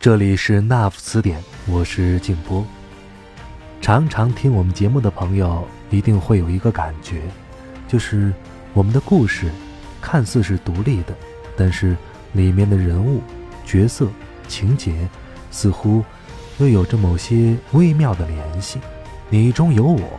[0.00, 2.64] 这里是 Nuff 词典，我是静波。
[3.82, 7.20] 常常听我们节目的朋友一定会有一个感觉，
[7.86, 8.32] 就是
[8.72, 9.50] 我们的故事
[10.00, 11.14] 看似是独立的，
[11.54, 11.94] 但是
[12.32, 13.20] 里面的人物、
[13.66, 14.08] 角色、
[14.48, 15.06] 情节
[15.50, 16.02] 似乎
[16.56, 18.80] 又有着某些微妙的联系。
[19.28, 20.18] 你中有我，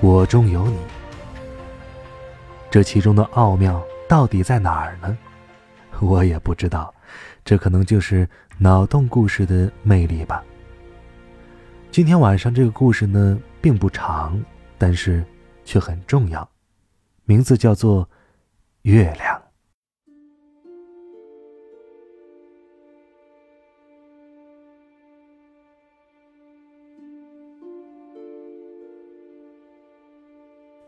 [0.00, 0.76] 我中有你，
[2.68, 5.16] 这其中的奥妙到底在哪儿呢？
[6.00, 6.92] 我也不知道。
[7.42, 8.28] 这可能就是
[8.62, 10.44] 脑洞故事的魅力吧。
[11.90, 14.38] 今天晚上这个故事呢，并不长，
[14.76, 15.24] 但是
[15.64, 16.46] 却很重要，
[17.24, 18.04] 名字叫做
[18.82, 19.34] 《月亮》。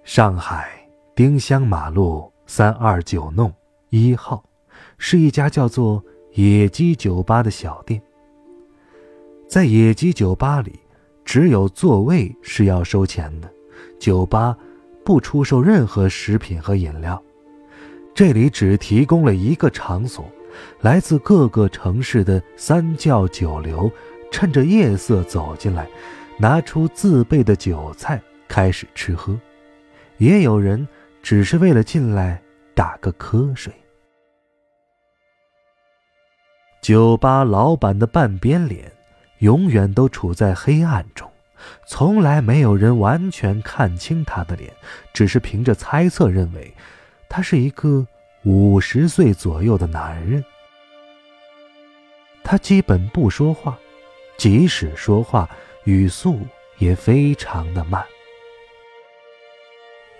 [0.04, 0.70] 上海
[1.14, 3.50] 丁香马路三二九弄
[3.88, 4.44] 一号，
[4.98, 6.04] 是一家叫做。
[6.34, 8.00] 野鸡酒吧的小店，
[9.46, 10.80] 在野鸡酒吧里，
[11.26, 13.52] 只有座位是要收钱的，
[14.00, 14.56] 酒吧
[15.04, 17.22] 不出售任何食品和饮料。
[18.14, 20.24] 这里只提供了一个场所，
[20.80, 23.92] 来自各个城市的三教九流，
[24.30, 25.86] 趁着夜色走进来，
[26.38, 29.38] 拿出自备的酒菜开始吃喝。
[30.16, 30.88] 也有人
[31.22, 32.40] 只是为了进来
[32.74, 33.70] 打个瞌睡。
[36.82, 38.90] 酒吧老板的半边脸，
[39.38, 41.30] 永远都处在黑暗中，
[41.86, 44.68] 从来没有人完全看清他的脸，
[45.12, 46.74] 只是凭着猜测认为，
[47.28, 48.04] 他是一个
[48.42, 50.44] 五十岁左右的男人。
[52.42, 53.78] 他基本不说话，
[54.36, 55.48] 即使说话，
[55.84, 56.40] 语速
[56.78, 58.04] 也非常的慢。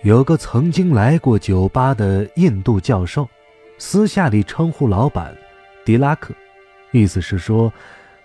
[0.03, 3.29] 有个曾经来过酒吧的印度教授，
[3.79, 5.37] 私下里称呼老板
[5.85, 6.33] 迪拉克。
[6.93, 7.73] 意思是说，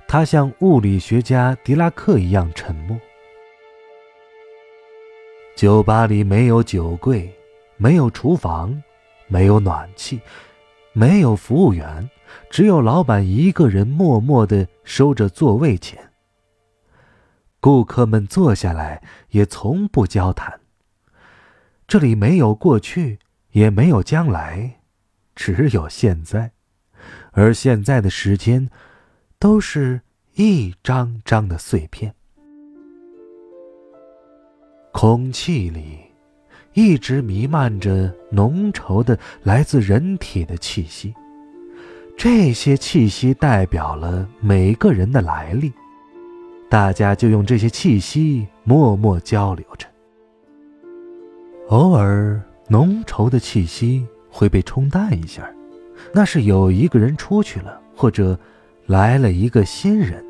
[0.08, 3.00] 他像物理学家狄拉克一样沉默。
[5.56, 7.34] 酒吧里没有酒柜，
[7.78, 8.84] 没有厨房，
[9.28, 10.22] 没有暖气，
[10.94, 12.08] 没有服务员，
[12.50, 16.12] 只有老板一个人默默的收着座位钱。
[17.60, 20.60] 顾客们坐下来也从不交谈。
[21.88, 23.18] 这里没有过去，
[23.52, 24.82] 也没有将来，
[25.36, 26.52] 只有现在。
[27.38, 28.68] 而现在的时间，
[29.38, 30.02] 都是
[30.34, 32.12] 一张张的碎片。
[34.92, 36.00] 空气里
[36.74, 41.14] 一直弥漫着浓稠的来自人体的气息，
[42.18, 45.72] 这些气息代表了每个人的来历，
[46.72, 49.88] 大家就用这些气息默默交流着。
[51.68, 55.48] 偶尔，浓稠的气息会被冲淡一下。
[56.14, 58.38] 那是有一个人出去了，或者
[58.86, 60.24] 来了一个新人。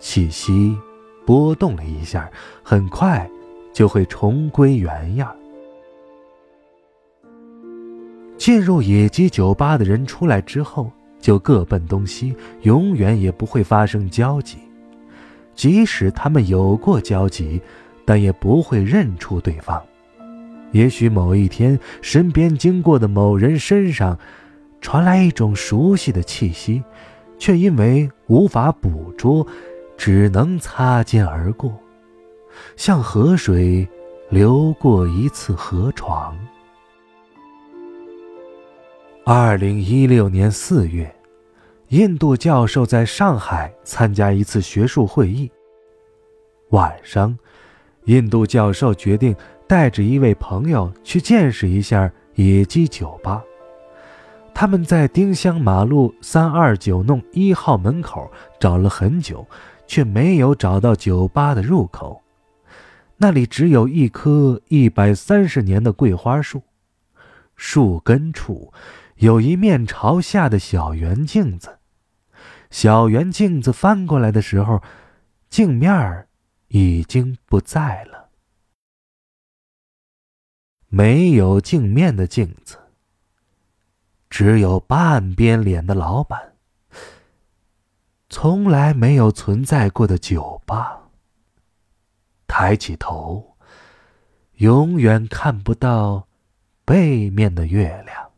[0.00, 0.76] 气息
[1.24, 2.30] 波动了一下，
[2.62, 3.28] 很快
[3.72, 5.34] 就会重归原样。
[8.36, 14.58] 进入野鸡酒吧的人出来之后，就各奔东西，永远也不会发生交集。
[15.54, 17.60] 即使他们有过交集，
[18.04, 19.82] 但也不会认出对方。
[20.72, 24.18] 也许某一天，身边经过的某人身上。
[24.84, 26.84] 传来一种熟悉的气息，
[27.38, 29.44] 却因为无法捕捉，
[29.96, 31.72] 只能擦肩而过，
[32.76, 33.88] 像河水
[34.28, 36.36] 流过一次河床。
[39.24, 41.10] 二零一六年四月，
[41.88, 45.50] 印度教授在上海参加一次学术会议。
[46.68, 47.36] 晚上，
[48.04, 49.34] 印度教授决定
[49.66, 53.42] 带着一位朋友去见识一下野鸡酒吧。
[54.54, 58.30] 他们在丁香马路三二九弄一号门口
[58.60, 59.46] 找了很久，
[59.86, 62.22] 却没有找到酒吧的入口。
[63.16, 66.62] 那里只有一棵一百三十年的桂花树，
[67.56, 68.72] 树根处
[69.16, 71.78] 有一面朝下的小圆镜子。
[72.70, 74.80] 小圆镜子翻过来的时候，
[75.50, 76.28] 镜面儿
[76.68, 78.30] 已经不在了，
[80.88, 82.78] 没有镜面的镜子。
[84.36, 86.56] 只有半边脸的老板
[88.28, 91.00] 从来没有存在过的酒吧。
[92.48, 93.56] 抬起头，
[94.54, 96.26] 永远看不到
[96.84, 98.32] 背面的月亮。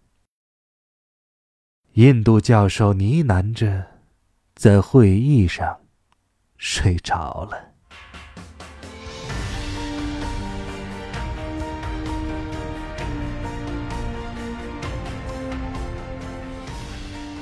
[1.94, 3.86] 印度教授呢喃着，
[4.54, 5.80] 在会议上
[6.58, 7.72] 睡着了。